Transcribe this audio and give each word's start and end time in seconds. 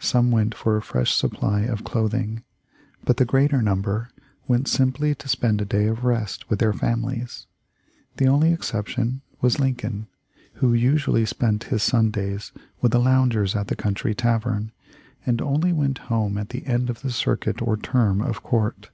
Some 0.00 0.32
went 0.32 0.56
for 0.56 0.76
a 0.76 0.82
fresh 0.82 1.14
supply 1.14 1.60
of 1.60 1.84
clothing, 1.84 2.42
but 3.04 3.16
the 3.16 3.24
greater 3.24 3.62
number 3.62 4.10
went 4.48 4.66
simply 4.66 5.14
to 5.14 5.28
spend 5.28 5.60
a 5.60 5.64
day 5.64 5.86
of 5.86 6.02
rest 6.02 6.50
with 6.50 6.58
their 6.58 6.72
families. 6.72 7.46
The 8.16 8.26
only 8.26 8.52
exception 8.52 9.20
was 9.40 9.60
Lincoln, 9.60 10.08
who 10.54 10.74
usually 10.74 11.24
spent 11.26 11.62
his 11.70 11.84
Sun 11.84 12.10
days 12.10 12.50
with 12.80 12.90
the 12.90 12.98
loungers 12.98 13.54
at 13.54 13.68
the 13.68 13.76
country 13.76 14.16
tavern, 14.16 14.72
and 15.24 15.40
only 15.40 15.72
went 15.72 15.98
home 16.10 16.38
at 16.38 16.48
the 16.48 16.66
end 16.66 16.90
of 16.90 17.02
the 17.02 17.12
circuit 17.12 17.62
or 17.62 17.76
term 17.76 18.20
of 18.20 18.42
court. 18.42 18.90